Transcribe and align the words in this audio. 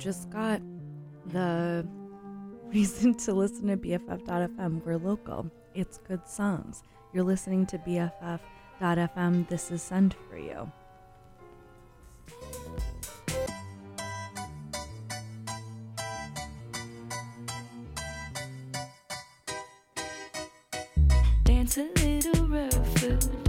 just 0.00 0.30
got 0.30 0.62
the 1.26 1.86
reason 2.72 3.14
to 3.14 3.34
listen 3.34 3.68
to 3.68 3.76
BFF.FM. 3.76 4.84
We're 4.84 4.96
local, 4.96 5.50
it's 5.74 5.98
good 5.98 6.26
songs. 6.26 6.82
You're 7.12 7.24
listening 7.24 7.66
to 7.66 7.78
BFF.FM. 7.78 9.48
This 9.48 9.70
is 9.70 9.82
Send 9.82 10.14
for 10.28 10.38
You. 10.38 10.70
Dance 21.44 21.76
a 21.76 21.88
little 21.96 22.46
rougher. 22.46 23.39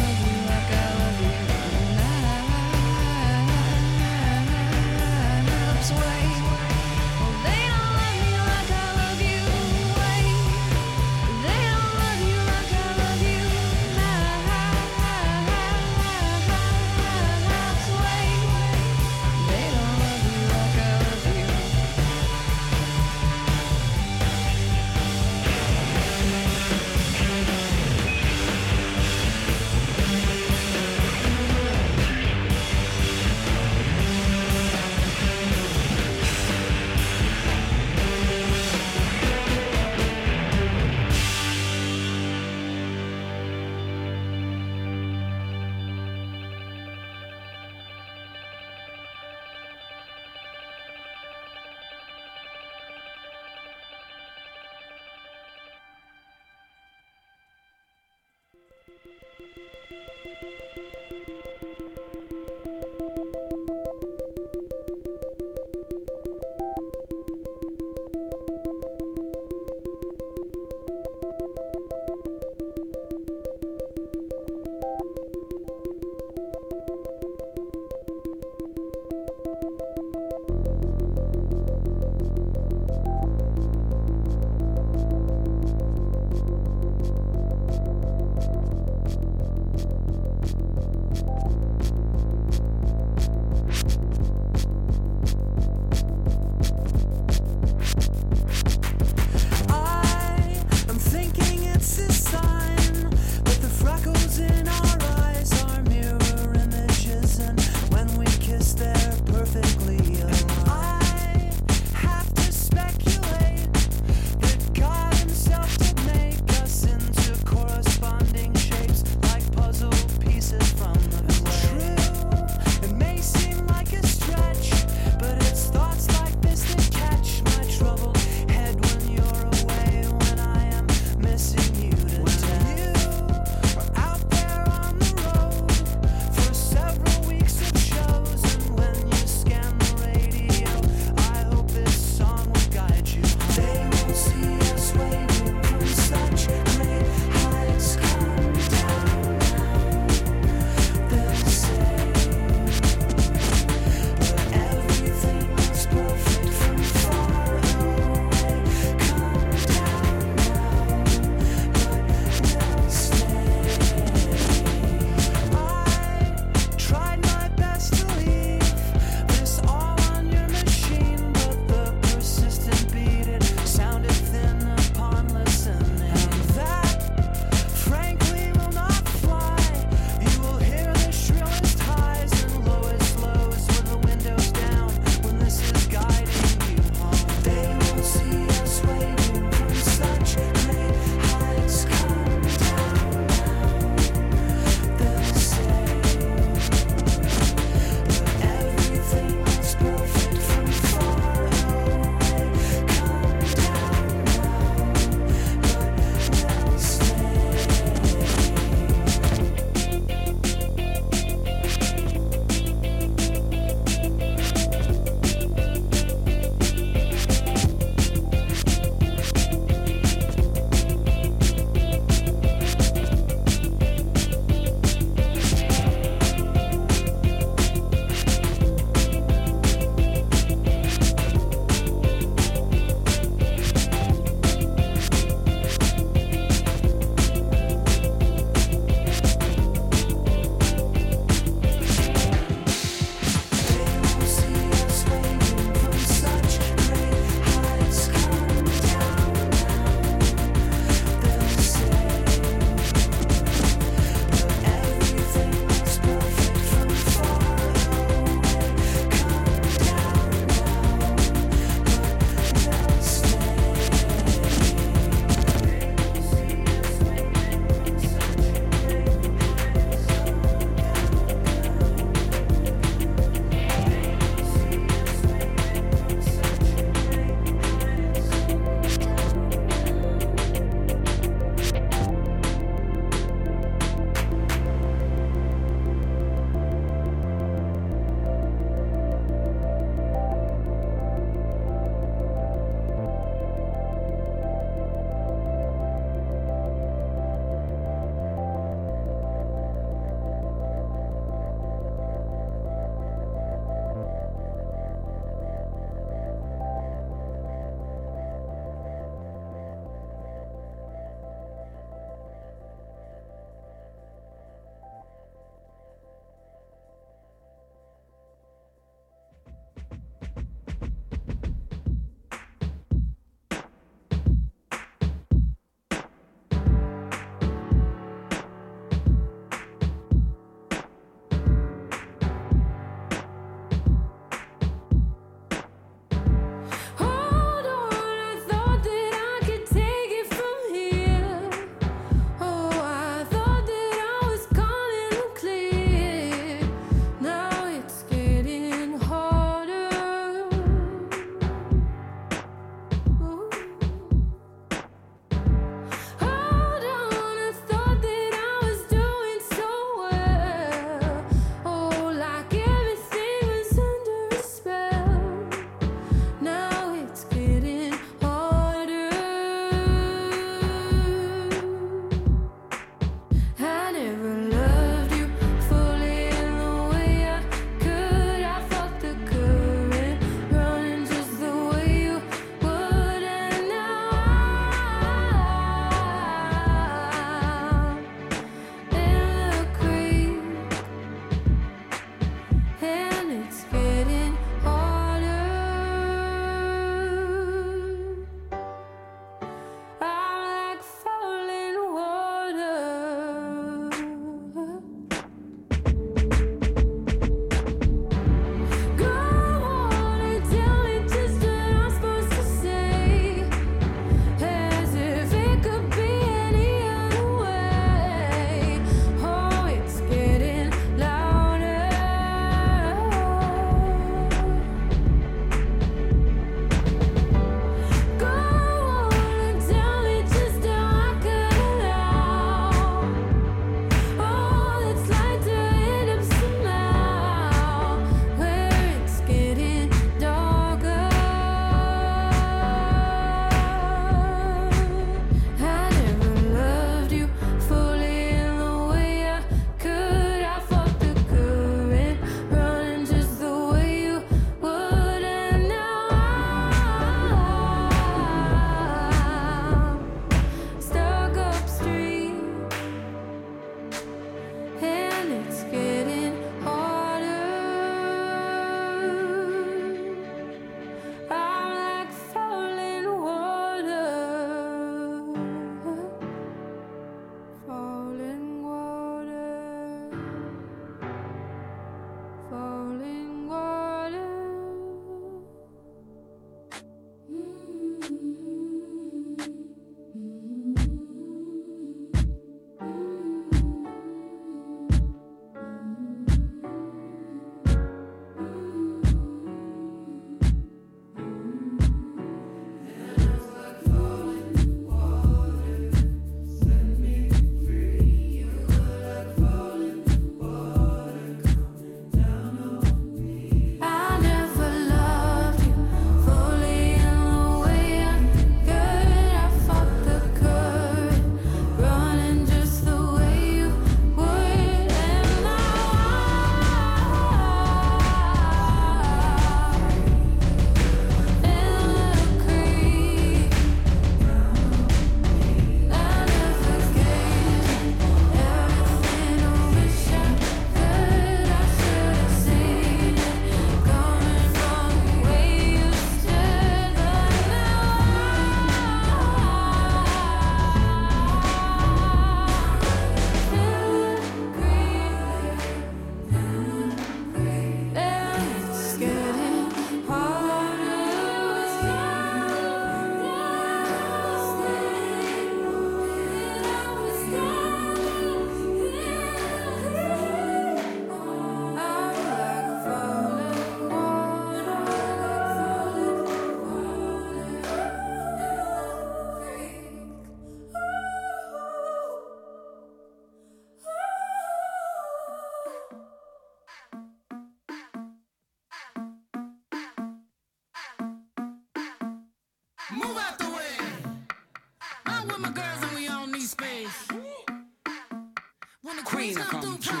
This 599.31 599.39
is 599.39 599.43
how 599.49 600.00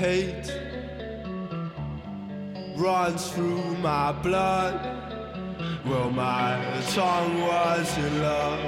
hate 0.00 0.50
runs 2.74 3.30
through 3.32 3.76
my 3.82 4.12
blood. 4.12 4.78
Well, 5.84 6.10
my 6.10 6.56
tongue 6.94 7.42
was 7.42 7.98
in 7.98 8.22
love, 8.22 8.64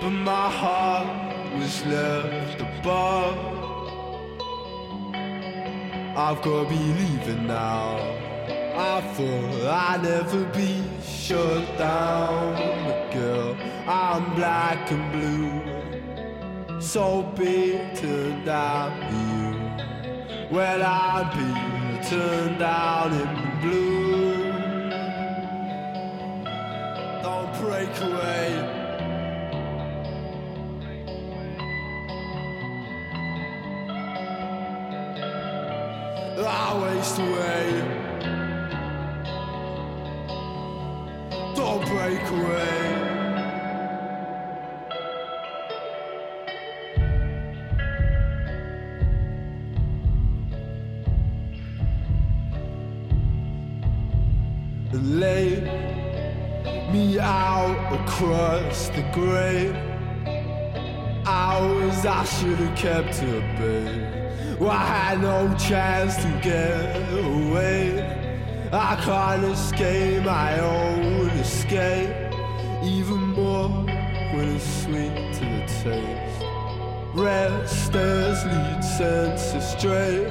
but 0.00 0.10
my 0.10 0.50
heart 0.60 1.54
was 1.54 1.86
left 1.86 2.60
above. 2.60 3.38
I've 6.24 6.42
gotta 6.42 6.68
be 6.68 6.82
leaving 7.00 7.46
now. 7.46 7.94
I 8.96 9.00
thought 9.14 9.64
I'd 9.86 10.02
never 10.02 10.44
be 10.60 10.82
shut 11.04 11.78
down, 11.78 12.54
but 12.84 13.12
girl, 13.12 13.56
I'm 13.86 14.34
black 14.34 14.90
and 14.90 15.06
blue. 15.14 16.80
So 16.80 17.22
turned 17.36 18.48
out 18.48 18.92
you. 19.12 19.47
Well, 20.50 20.82
I'd 20.82 21.30
be 21.34 22.08
turned 22.08 22.58
down 22.58 23.12
in 23.12 23.60
blue. 23.60 24.42
Don't 27.22 27.52
break 27.60 28.00
away. 28.00 28.78
I 36.40 36.82
waste 36.82 37.18
away. 37.18 37.82
Don't 41.54 41.84
break 41.88 42.26
away. 42.30 42.87
Across 58.18 58.88
the 58.88 59.02
grave. 59.12 59.76
Hours 61.24 62.04
I 62.04 62.24
should 62.24 62.58
have 62.58 62.76
kept 62.76 63.22
at 63.22 63.58
bay. 63.58 64.56
Well, 64.58 64.70
I 64.70 64.86
had 64.86 65.20
no 65.20 65.54
chance 65.56 66.16
to 66.16 66.40
get 66.42 66.96
away. 67.12 68.02
I 68.72 68.96
can't 69.04 69.44
escape 69.44 70.24
my 70.24 70.58
own 70.58 71.28
escape. 71.38 72.10
Even 72.82 73.20
more 73.38 73.68
when 74.34 74.56
it's 74.56 74.82
sweet 74.82 75.14
to 75.34 75.44
the 75.54 75.64
taste. 75.84 76.44
Restless 77.14 78.44
lead 78.44 78.82
senses 78.82 79.64
straight. 79.78 80.28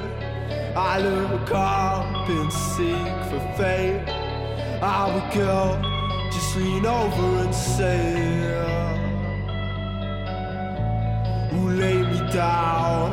I 0.76 1.00
look 1.00 1.50
up 1.52 2.28
and 2.28 2.52
seek 2.52 3.16
for 3.30 3.40
fate. 3.56 4.04
I 4.82 5.14
would 5.14 5.34
go, 5.34 5.87
just 6.30 6.56
lean 6.56 6.86
over 6.86 7.42
and 7.44 7.54
say, 7.54 8.14
Who 11.50 11.70
lay 11.70 12.02
me 12.02 12.32
down? 12.32 13.12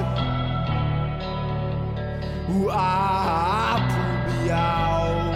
Who 2.47 2.69
I 2.71 3.82
pull 3.91 4.15
me 4.34 4.49
out? 4.51 5.36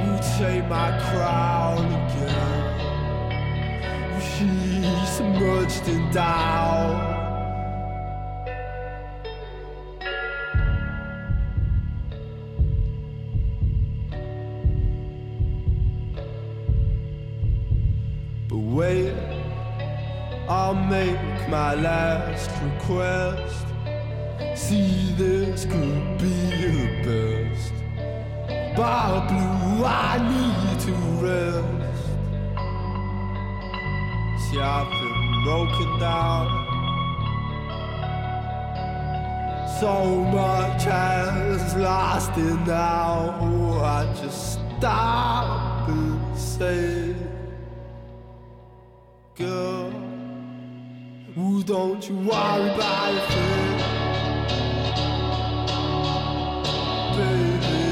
Who 0.00 0.10
take 0.38 0.66
my 0.68 0.90
crown 1.10 1.86
again? 2.00 2.62
Who 4.10 4.20
she's 4.30 5.08
submerged 5.16 5.88
in 5.88 6.10
doubt? 6.10 7.13
My 21.54 21.74
last 21.74 22.50
request. 22.62 23.66
See, 24.56 25.14
this 25.16 25.64
could 25.64 26.06
be 26.18 26.36
the 26.64 26.78
best. 27.06 27.74
Bar 28.76 29.12
blue, 29.28 29.84
I 30.10 30.14
need 30.32 30.76
to 30.86 30.94
rest. 31.24 32.06
See, 34.42 34.60
I've 34.74 34.90
been 35.00 35.44
broken 35.46 35.90
down. 36.00 36.46
So 39.78 39.94
much 40.38 40.82
has 40.84 41.76
lasted 41.76 42.58
now. 42.66 43.38
Oh, 43.40 43.78
I 43.98 44.12
just 44.20 44.54
stop 44.54 45.88
and 45.88 46.36
say, 46.36 47.14
Girl, 49.36 50.03
ooh, 51.36 51.62
don't 51.64 52.08
you 52.08 52.16
worry 52.16 52.70
about 52.70 53.14
a 53.14 53.20
thing, 53.32 53.78
baby. 57.16 57.83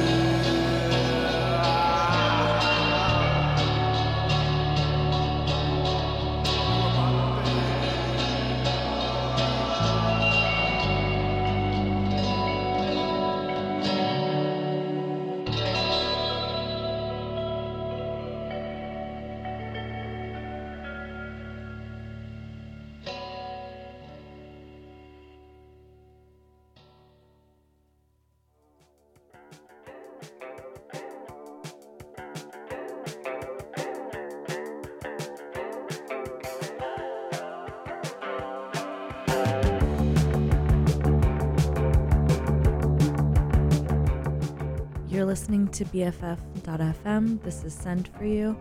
To 45.83 45.89
BFF.fm. 45.91 47.43
This 47.43 47.65
is 47.65 47.75
Sent 47.75 48.09
for 48.17 48.25
You. 48.25 48.57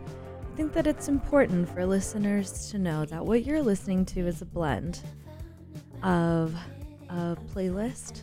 I 0.52 0.56
think 0.56 0.74
that 0.74 0.88
it's 0.88 1.08
important 1.08 1.70
for 1.70 1.86
listeners 1.86 2.72
to 2.72 2.80
know 2.80 3.06
that 3.06 3.24
what 3.24 3.46
you're 3.46 3.62
listening 3.62 4.06
to 4.06 4.26
is 4.26 4.42
a 4.42 4.46
blend 4.46 5.02
of 6.02 6.56
a 7.10 7.38
playlist 7.54 8.22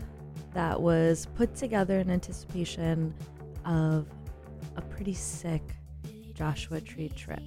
that 0.52 0.80
was 0.80 1.28
put 1.36 1.54
together 1.54 2.00
in 2.00 2.10
anticipation 2.10 3.14
of 3.64 4.08
a 4.76 4.82
pretty 4.82 5.14
sick 5.14 5.62
Joshua 6.34 6.80
Tree 6.80 7.10
trip. 7.10 7.42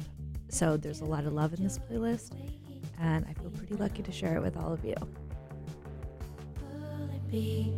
So 0.47 0.77
there's 0.77 1.01
a 1.01 1.05
lot 1.05 1.25
of 1.25 1.33
love 1.33 1.53
in 1.53 1.63
this 1.63 1.77
playlist, 1.77 2.31
and 2.97 3.25
I 3.29 3.33
feel 3.33 3.49
pretty 3.49 3.75
lucky 3.75 4.03
to 4.03 4.11
share 4.11 4.37
it 4.37 4.41
with 4.41 4.55
all 4.55 4.71
of 4.71 4.85
you. 4.85 4.95
be 7.29 7.73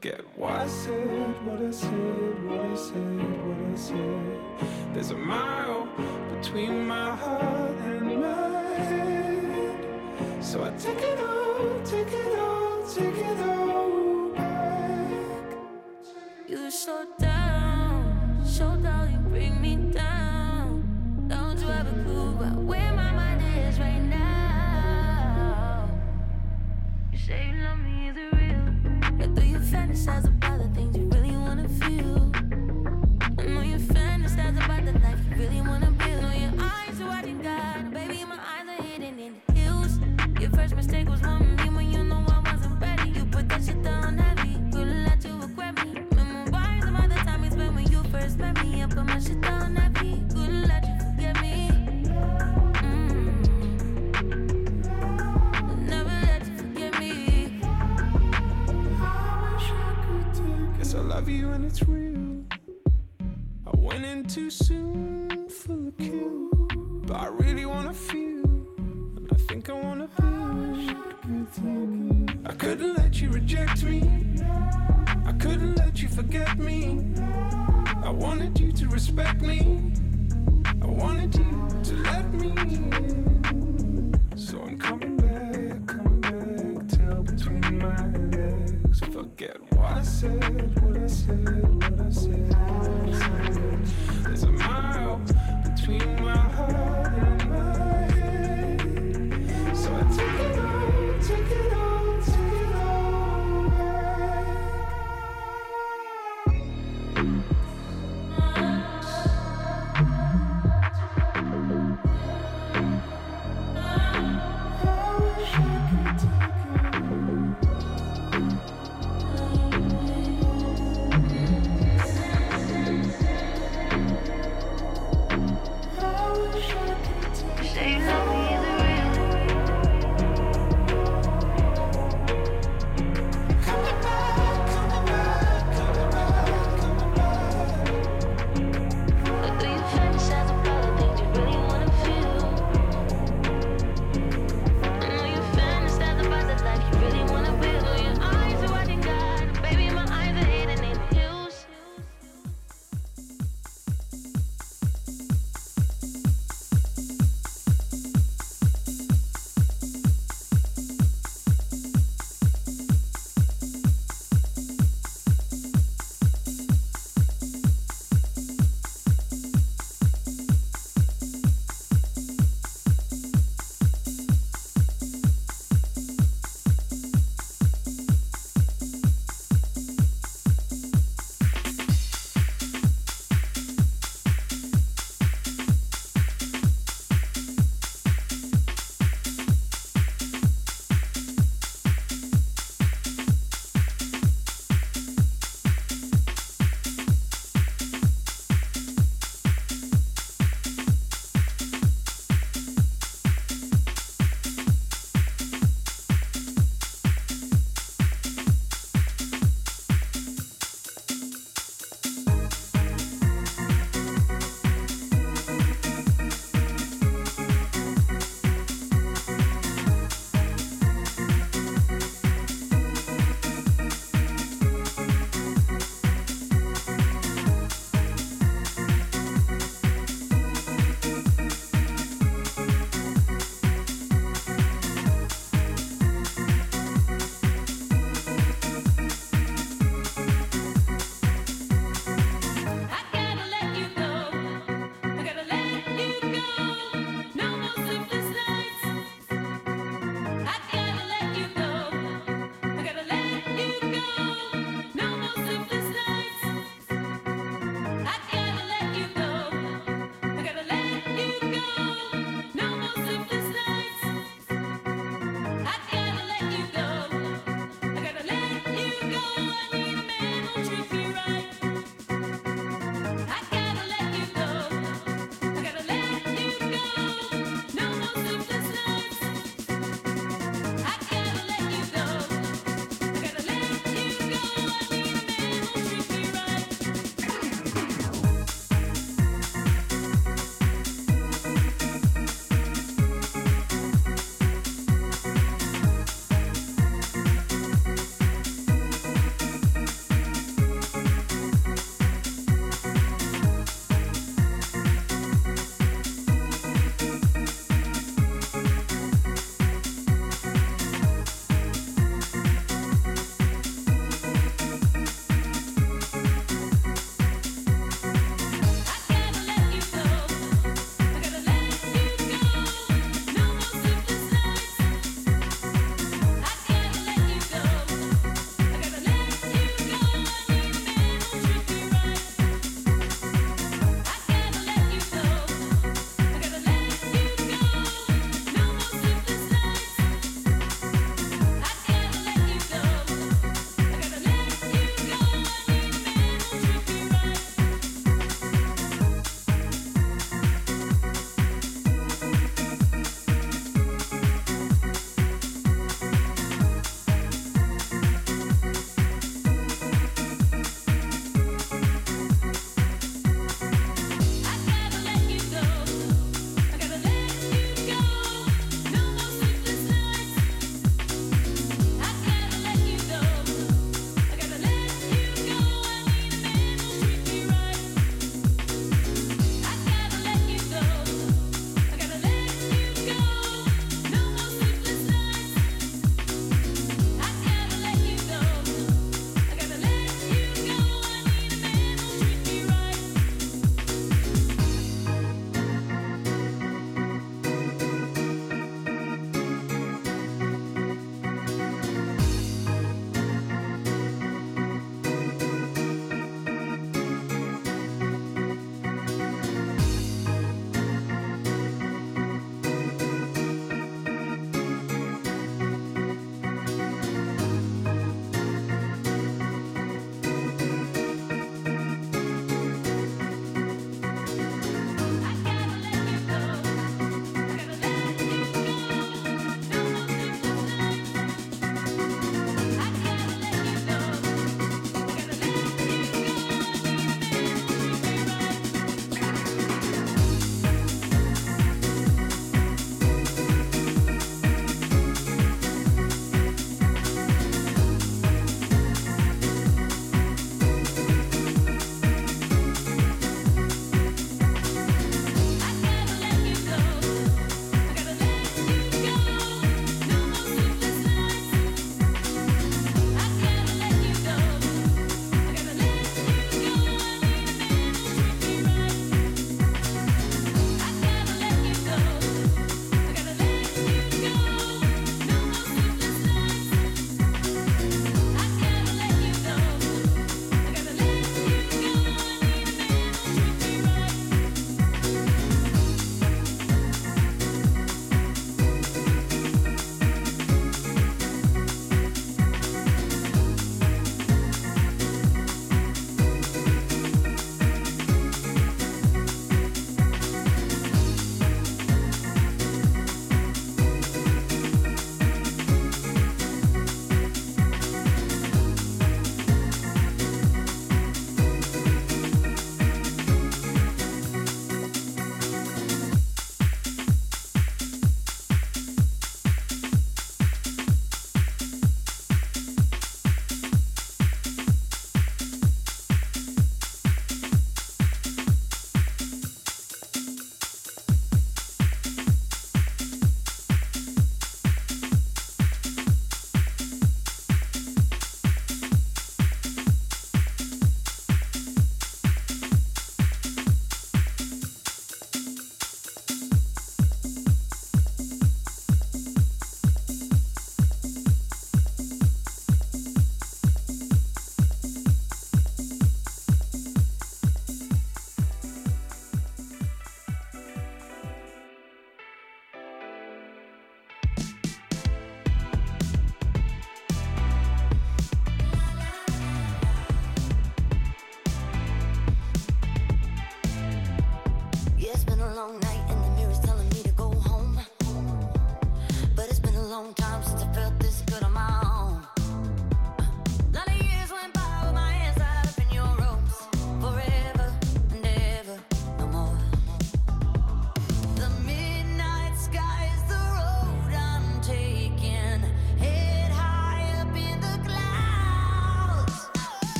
forget 0.00 0.20
what 0.36 0.52
I 0.52 0.66
said 0.68 1.46
what 1.46 1.60
I 1.60 1.70
said, 1.70 2.44
what 2.44 2.60
I 2.60 2.74
said, 2.76 3.18
what 3.46 3.72
I 3.72 3.76
said. 3.76 4.94
There's 4.94 5.10
a 5.10 5.16
mile 5.16 5.88
between 6.36 6.86
my 6.86 7.16
heart 7.16 7.76
and 7.78 8.20
my 8.20 8.62
head, 8.90 10.44
so 10.44 10.62
I 10.64 10.70
take 10.78 11.02
it. 11.02 11.17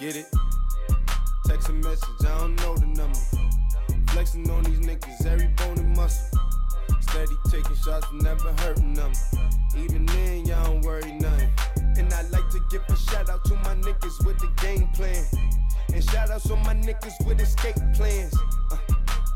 Get 0.00 0.16
it? 0.16 0.26
Text 1.44 1.68
a 1.68 1.72
message, 1.74 2.08
I 2.22 2.38
don't 2.38 2.56
know 2.62 2.74
the 2.74 2.86
number. 2.86 3.18
Flexing 4.12 4.48
on 4.48 4.62
these 4.62 4.80
niggas, 4.80 5.26
every 5.26 5.48
bone 5.48 5.76
and 5.76 5.94
muscle. 5.94 6.40
Steady 7.02 7.34
taking 7.50 7.76
shots, 7.76 8.06
never 8.14 8.50
hurting 8.60 8.94
them. 8.94 9.12
Even 9.76 10.06
then, 10.06 10.46
y'all 10.46 10.64
don't 10.64 10.80
worry 10.86 11.12
nothing. 11.12 11.50
And 11.98 12.10
I 12.14 12.22
like 12.30 12.48
to 12.48 12.62
give 12.70 12.80
a 12.88 12.96
shout 12.96 13.28
out 13.28 13.44
to 13.44 13.54
my 13.56 13.74
niggas 13.74 14.24
with 14.24 14.38
the 14.38 14.48
game 14.62 14.88
plan. 14.94 15.22
And 15.92 16.02
shout 16.02 16.30
outs 16.30 16.48
to 16.48 16.56
my 16.56 16.72
niggas 16.72 17.26
with 17.26 17.38
escape 17.38 17.76
plans. 17.92 18.34
Uh, 18.72 18.78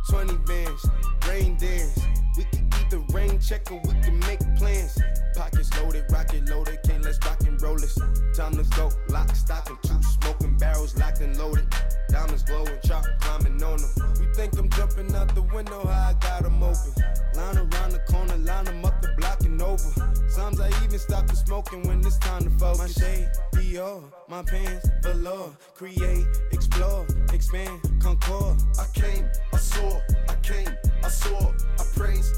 20 0.08 0.34
bands, 0.46 0.86
rain 1.28 1.58
dance. 1.58 2.00
We 2.38 2.44
can 2.44 2.63
Get 2.84 2.90
the 2.90 3.14
rain 3.14 3.38
checker, 3.38 3.76
we 3.76 3.94
can 4.02 4.18
make 4.20 4.40
plans. 4.56 4.98
Pockets 5.34 5.70
loaded, 5.80 6.04
rocket 6.10 6.48
loaded, 6.50 6.78
can't 6.84 7.02
let's 7.02 7.18
rock 7.24 7.40
and 7.46 7.60
roll 7.62 7.76
this. 7.76 7.98
Time 8.36 8.56
to 8.56 8.64
go, 8.76 8.90
lock, 9.08 9.34
stock, 9.34 9.70
and 9.70 9.82
two 9.82 10.02
smoking 10.02 10.56
barrels 10.58 10.94
locked 10.98 11.20
and 11.20 11.36
loaded. 11.38 11.64
Diamonds 12.08 12.42
glowing, 12.42 12.78
chop 12.84 13.04
climbing 13.20 13.62
on 13.62 13.78
them. 13.78 13.90
You 14.20 14.34
think 14.34 14.58
I'm 14.58 14.68
jumping 14.70 15.14
out 15.14 15.34
the 15.34 15.42
window, 15.54 15.86
how 15.86 16.10
I 16.10 16.14
got 16.20 16.42
them 16.42 16.62
open. 16.62 16.92
Line 17.34 17.56
around 17.56 17.92
the 17.92 18.02
corner, 18.06 18.36
line 18.36 18.66
them 18.66 18.84
up 18.84 19.00
the 19.00 19.08
block 19.16 19.40
and 19.42 19.60
over. 19.62 20.18
Sometimes 20.28 20.60
I 20.60 20.84
even 20.84 20.98
stop 20.98 21.26
the 21.26 21.36
smoking 21.36 21.82
when 21.88 22.00
it's 22.00 22.18
time 22.18 22.44
to 22.44 22.50
focus. 22.50 22.78
My 22.78 22.88
shade, 22.88 23.28
Dior, 23.52 24.02
my 24.28 24.42
pants, 24.42 24.90
velour. 25.02 25.56
Create, 25.74 26.26
explore, 26.52 27.06
expand, 27.32 27.80
concord. 28.00 28.56
I 28.78 28.86
came, 28.92 29.26
I 29.52 29.56
saw, 29.56 30.00
I 30.28 30.34
came, 30.42 30.76
I 31.02 31.08
saw, 31.08 31.52
I 31.78 31.84
praise. 31.94 32.30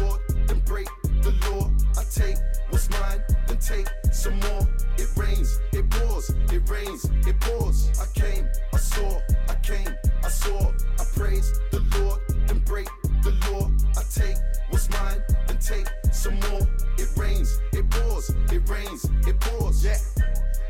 Lord, 0.00 0.20
then 0.46 0.60
break 0.60 0.88
the 1.22 1.34
law. 1.50 1.70
I 1.98 2.04
take 2.04 2.36
what's 2.70 2.88
mine, 2.90 3.22
then 3.46 3.58
take 3.58 3.88
some 4.12 4.38
more. 4.40 4.68
It 4.98 5.08
rains, 5.16 5.60
it 5.72 5.88
pours, 5.90 6.30
it 6.30 6.68
rains, 6.68 7.04
it 7.26 7.40
pours. 7.40 7.90
I 8.00 8.06
came, 8.18 8.48
I 8.72 8.76
saw, 8.78 9.20
I 9.48 9.54
came, 9.56 9.94
I 10.22 10.28
saw. 10.28 10.72
I 10.98 11.04
praise 11.14 11.52
the 11.70 11.80
Lord, 11.98 12.20
then 12.46 12.58
break 12.60 12.88
the 13.22 13.32
law. 13.50 13.70
I 13.96 14.02
take 14.10 14.36
what's 14.70 14.88
mine, 14.90 15.22
then 15.46 15.58
take 15.58 15.88
some 16.12 16.38
more. 16.50 16.66
It 16.98 17.08
rains, 17.16 17.58
it 17.72 17.88
pours, 17.90 18.30
it 18.50 18.68
rains, 18.68 19.04
it 19.26 19.40
pours. 19.40 19.84
Yeah, 19.84 19.98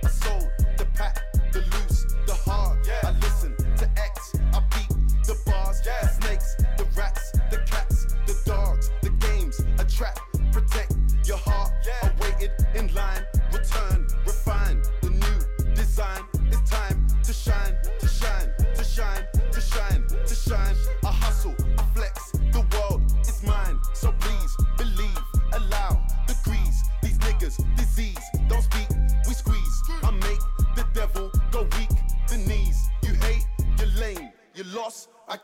I 0.04 0.08
sold 0.08 0.48
the 0.76 0.86
pack, 0.94 1.20
the 1.52 1.60
loot. 1.60 1.83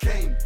came. 0.01 0.40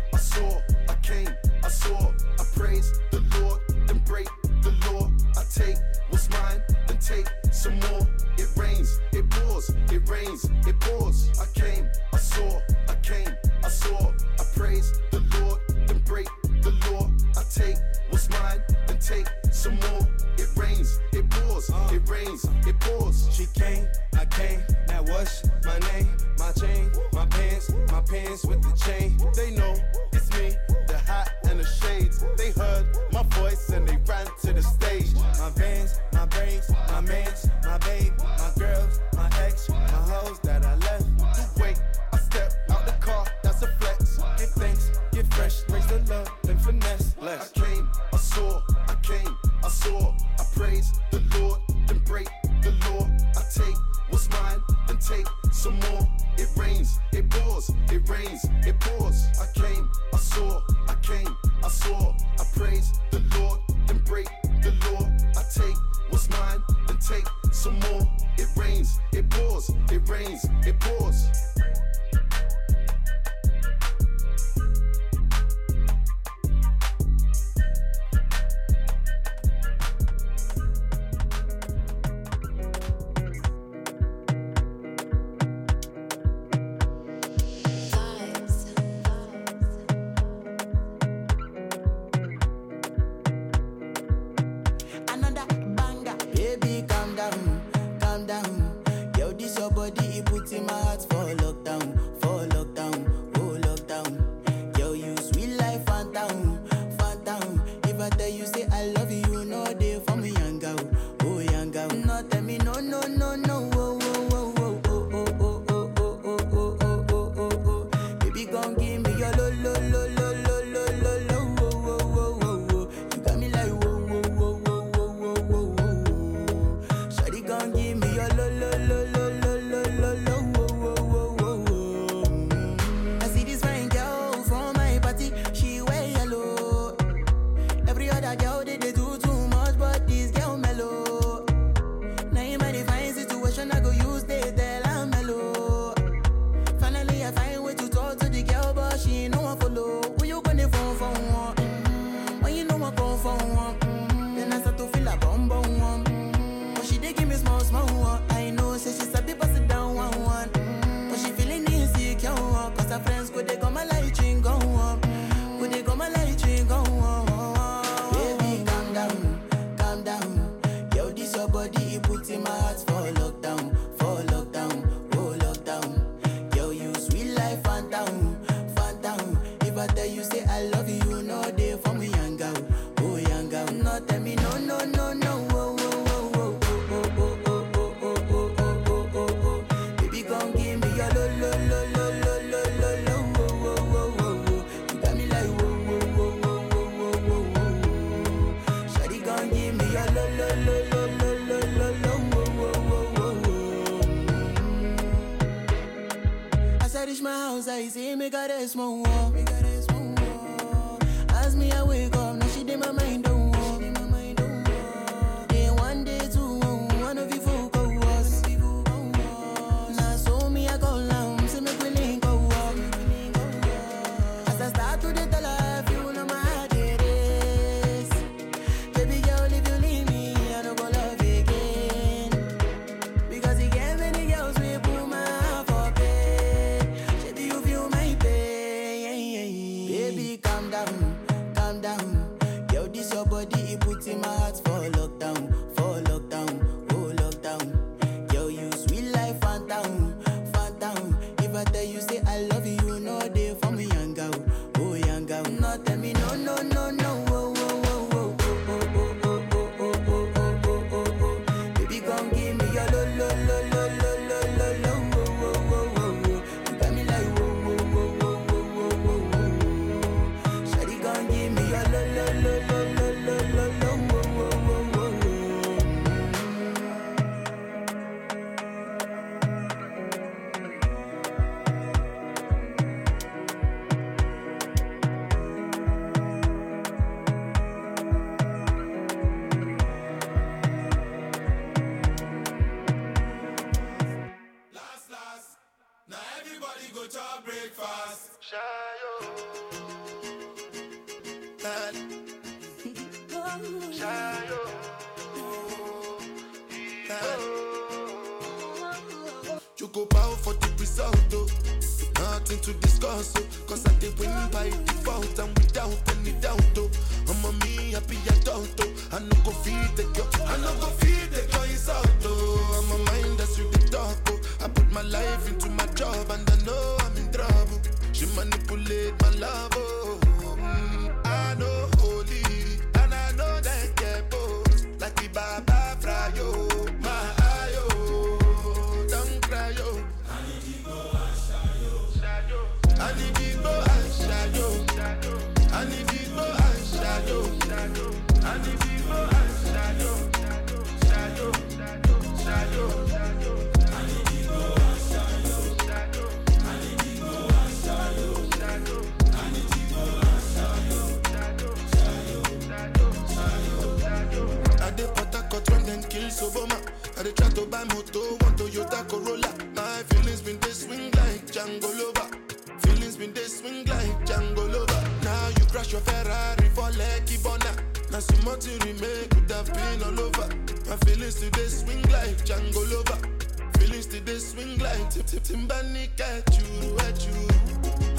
Feelings 383.79 384.07
to 384.07 384.21
the 384.21 384.39
swing 384.39 384.79
like 384.79 385.11
tip 385.11 385.27
tip 385.27 385.43
timbani 385.43 386.09
at 386.21 386.47
you 386.57 386.97
at 386.99 387.27
you. 387.27 387.49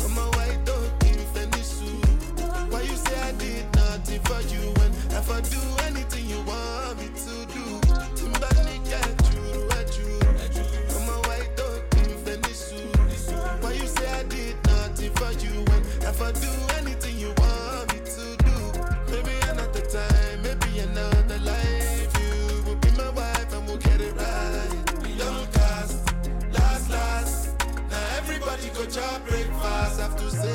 I'm 0.04 0.18
a 0.18 0.30
white. 0.36 0.66
Why 2.70 2.82
you 2.82 2.96
say 2.98 3.20
I 3.22 3.32
did 3.32 3.66
nothing 3.76 4.20
for 4.24 4.42
you 4.52 4.74
when 4.74 4.92
if 5.16 5.30
I 5.32 5.40
do 5.40 5.60
anything 5.86 6.26
you 6.28 6.42
want 6.44 7.00
me 7.00 7.08
to 7.08 7.46
do? 7.54 7.64
Timbani 8.18 8.76
you 9.32 10.20
Why 13.62 13.72
you 13.72 13.88
say 13.88 14.08
I 14.08 14.24
did 14.24 14.56
nothing 14.68 15.14
for 15.14 15.32
you 15.32 15.64
when 15.64 15.82
if 16.02 16.22
I 16.22 16.32
do 16.34 16.75
you 30.26 30.32
say 30.32 30.55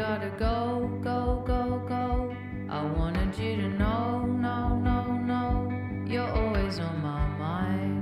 gotta 0.00 0.30
go, 0.38 0.88
go, 1.02 1.44
go, 1.46 1.84
go. 1.86 2.34
I 2.70 2.82
wanted 2.82 3.36
you 3.38 3.56
to 3.56 3.68
know, 3.68 4.24
no, 4.24 4.78
no, 4.78 5.12
no. 5.32 5.70
You're 6.06 6.32
always 6.40 6.78
on 6.78 7.02
my 7.02 7.26
mind. 7.36 8.00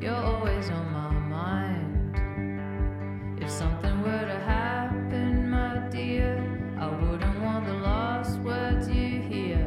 You're 0.00 0.14
always 0.14 0.70
on 0.70 0.92
my 0.92 1.10
mind. 1.10 2.20
If 3.42 3.50
something 3.50 4.00
were 4.02 4.26
to 4.32 4.38
happen, 4.46 5.50
my 5.50 5.88
dear, 5.90 6.38
I 6.78 6.86
wouldn't 6.86 7.40
want 7.42 7.66
the 7.66 7.74
last 7.74 8.38
words 8.38 8.88
you 8.88 9.22
hear 9.22 9.58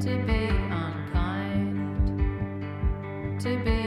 to 0.00 0.18
be 0.26 0.48
unkind. 0.84 2.04
To 3.40 3.56
be 3.64 3.83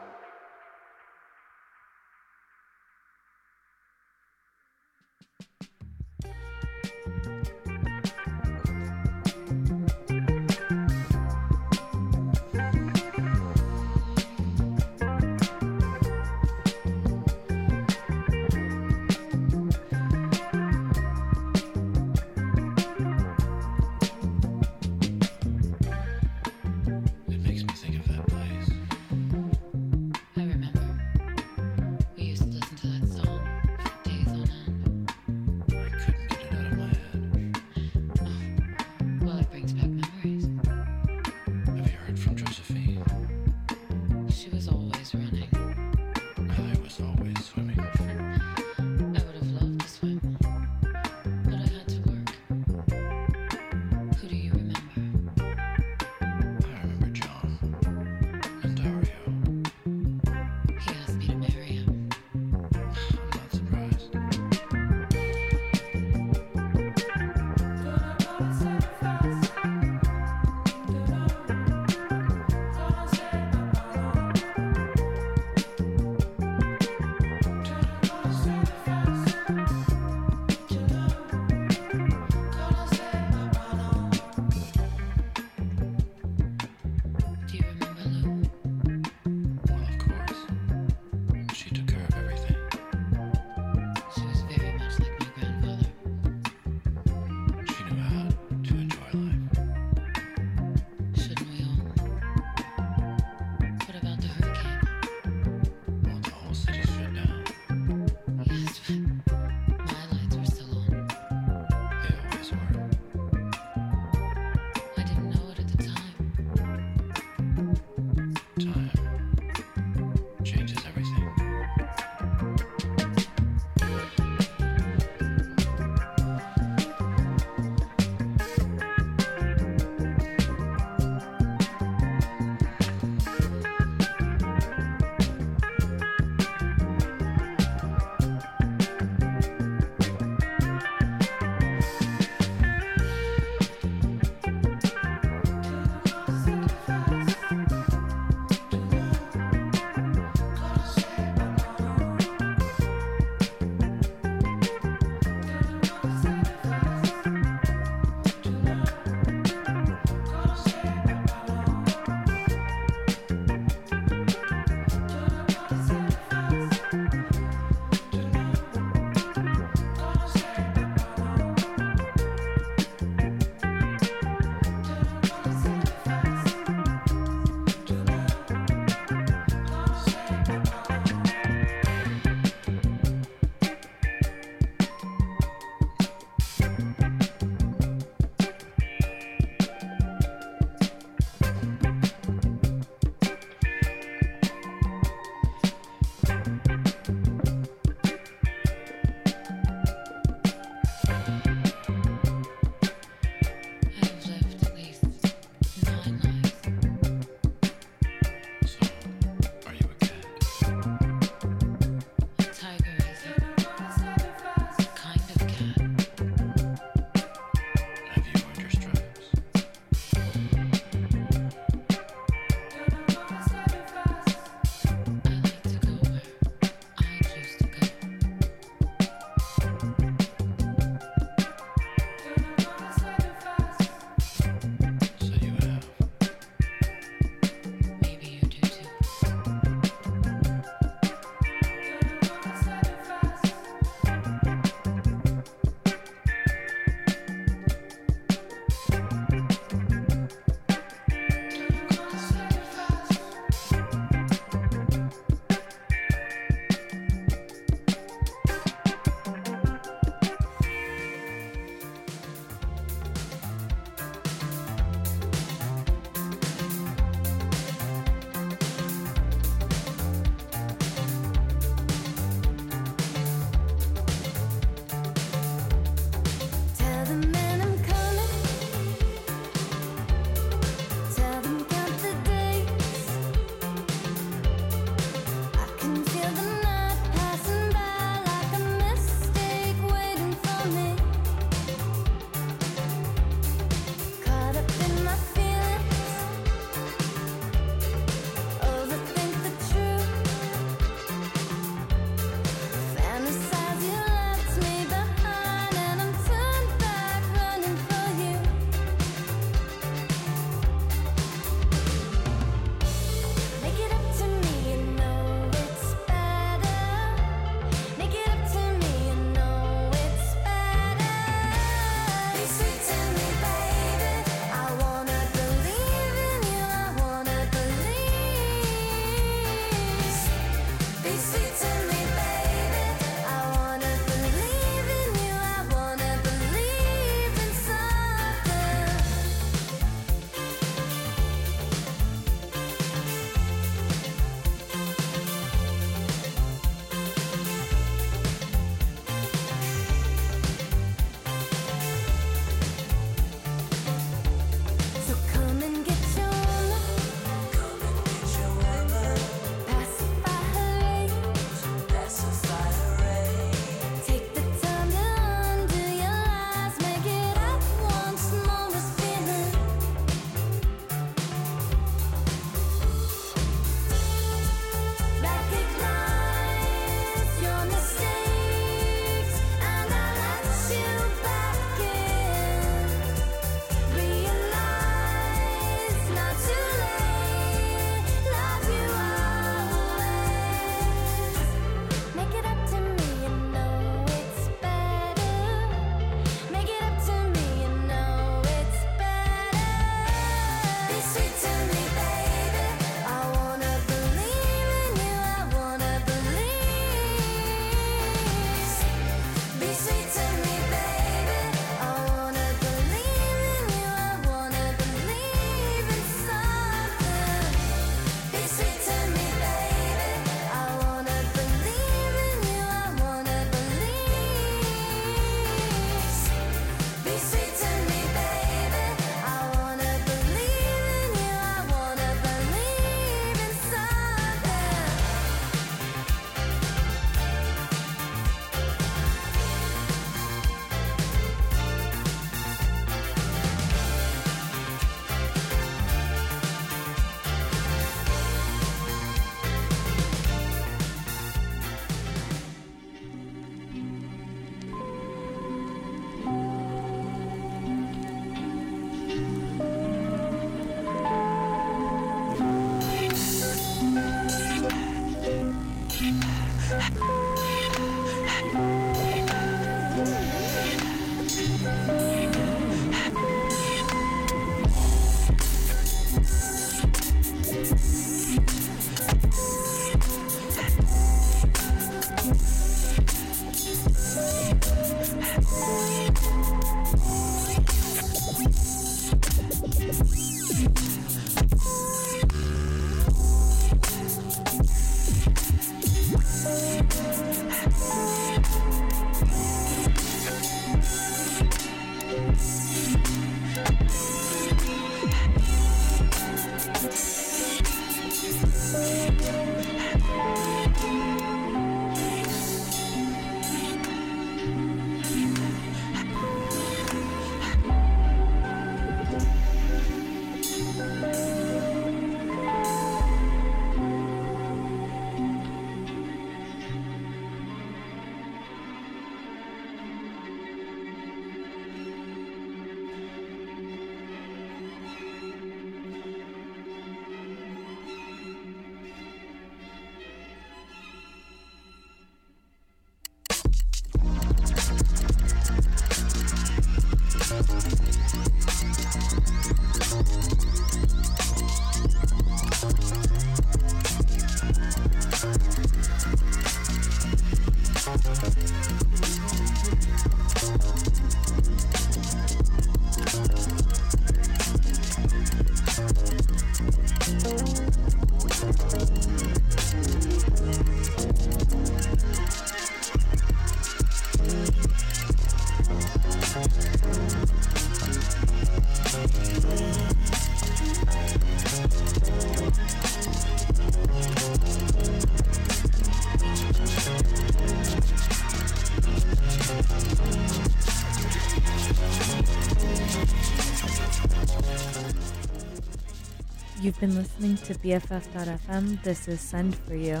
been 596.80 596.96
listening 596.96 597.36
to 597.36 597.52
BFF.fm. 597.56 598.82
This 598.82 599.06
is 599.06 599.20
Send 599.20 599.54
for 599.54 599.74
You. 599.74 600.00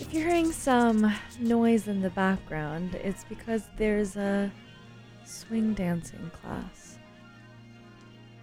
If 0.00 0.12
you're 0.12 0.24
hearing 0.24 0.50
some 0.50 1.14
noise 1.38 1.86
in 1.86 2.02
the 2.02 2.10
background, 2.10 2.96
it's 2.96 3.22
because 3.22 3.68
there's 3.76 4.16
a 4.16 4.50
swing 5.24 5.72
dancing 5.72 6.32
class 6.32 6.98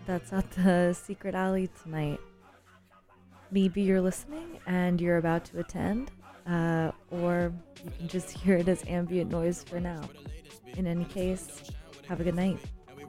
that's 0.06 0.32
at 0.32 0.49
the 0.52 0.94
Secret 0.94 1.36
Alley 1.36 1.69
tonight. 1.84 2.22
Maybe 3.52 3.82
you're 3.82 3.99
listening 3.99 4.60
and 4.65 5.02
you're 5.02 5.18
about 5.18 5.44
to 5.45 5.60
attend, 5.60 6.10
uh, 6.48 6.91
or 7.10 7.52
you 7.84 7.91
can 7.98 8.07
just 8.07 8.32
hear 8.32 8.56
it 8.56 8.69
as 8.69 8.82
ambient 8.88 9.30
noise 9.30 9.61
for 9.61 9.82
now. 9.82 10.02
In 10.78 10.88
any 10.88 11.03
case, 11.03 11.64
have 12.07 12.22
a 12.22 12.23
good 12.23 12.36
night. 12.36 12.60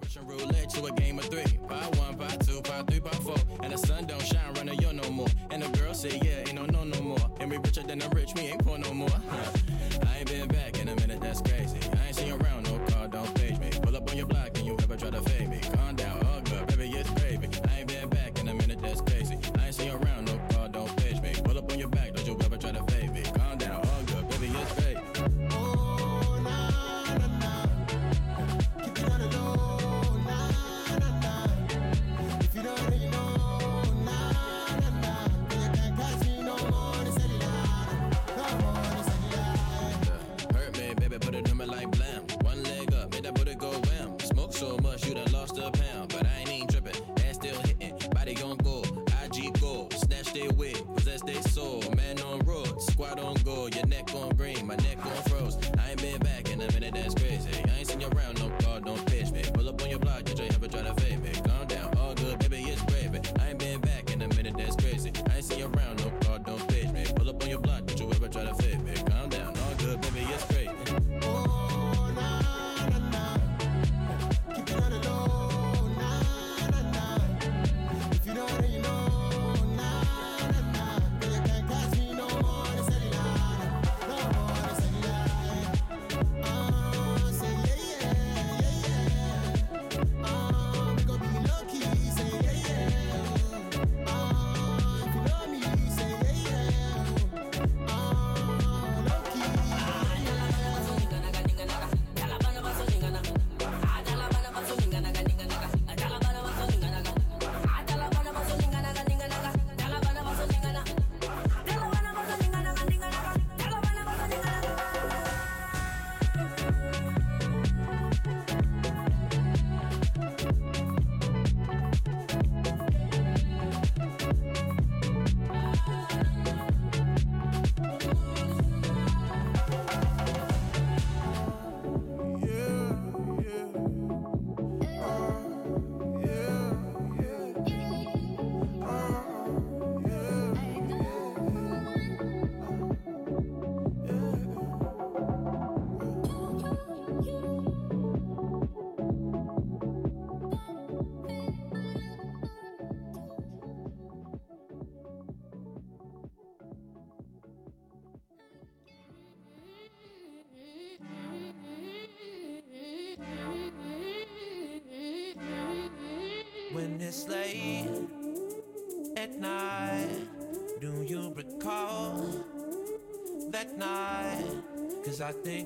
Russian 0.03 0.27
roulette 0.27 0.69
to 0.71 0.85
a 0.85 0.93
game 0.93 1.19
of 1.19 1.27
three. 1.27 1.59
Part 1.69 1.97
one, 1.97 2.17
part 2.17 2.41
two, 2.47 2.61
part 2.63 2.87
three, 2.89 3.01
part 3.01 3.23
four. 3.23 3.37
And 3.63 3.73
the 3.73 3.79
sun 3.79 4.07
don't 4.07 4.23
shine, 4.23 4.53
running 4.55 4.81
yo 4.81 4.91
no 4.91 5.09
more. 5.11 5.29
And 5.51 5.63
the 5.63 5.69
girl 5.79 5.95
say, 5.95 6.21
yeah, 6.23 6.41
ain't 6.41 6.55
no 6.55 6.67
no 6.67 6.85
no 6.85 7.01
more. 7.01 7.31
And 7.41 7.51
we 7.51 7.57
richer 7.59 7.83
than 7.83 8.01
the 8.01 8.09
rich, 8.11 8.35
me 8.35 8.51
ain't 8.51 8.65
poor 8.65 8.79
no 8.79 8.93
more. 8.93 9.09
I 10.07 10.19
ain't 10.19 10.29
been 10.29 10.49
back 10.49 10.79
in 10.81 10.89
a 10.89 10.97
minute, 10.97 11.21
that's 11.21 11.41
crazy. 11.41 11.79
I 12.01 12.07
ain't 12.09 12.17
seen 12.17 12.33
around, 12.33 12.65
no 12.65 12.79
car, 12.93 13.09
don't 13.09 13.35
page 13.37 13.59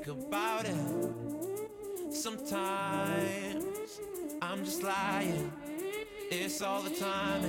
about 0.08 0.64
it 0.64 0.74
sometimes. 2.10 4.00
I'm 4.42 4.64
just 4.64 4.82
lying, 4.82 5.52
it's 6.30 6.60
all 6.62 6.82
the 6.82 6.90
time. 6.90 7.42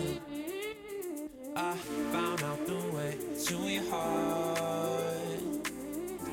I 1.55 1.73
found 2.13 2.43
out 2.43 2.65
the 2.65 2.75
way 2.95 3.17
to 3.45 3.55
your 3.67 3.83
heart 3.89 5.41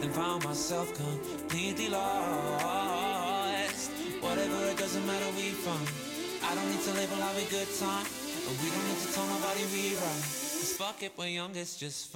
and 0.00 0.12
found 0.12 0.44
myself 0.44 0.92
completely 0.94 1.88
lost. 1.88 3.90
Whatever, 4.20 4.66
it 4.70 4.78
doesn't 4.78 5.06
matter 5.06 5.30
you 5.40 5.52
from. 5.52 5.80
I 6.48 6.54
don't 6.54 6.70
need 6.70 6.82
to 6.82 6.92
label 6.92 7.16
a 7.16 7.44
good 7.50 7.68
time, 7.78 8.06
and 8.48 8.58
we 8.62 8.70
don't 8.70 8.86
need 8.88 8.98
to 8.98 9.12
tell 9.14 9.26
nobody 9.26 9.64
we 9.72 9.94
right. 9.94 10.00
Cause 10.00 10.74
fuck 10.76 11.02
it, 11.02 11.12
we're 11.16 11.28
young, 11.28 11.56
it's 11.56 11.76
just 11.76 12.08
fun. 12.08 12.12